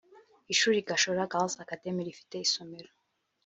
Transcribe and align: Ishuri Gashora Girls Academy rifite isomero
Ishuri 0.53 0.85
Gashora 0.87 1.29
Girls 1.31 1.55
Academy 1.63 2.01
rifite 2.07 2.35
isomero 2.45 2.89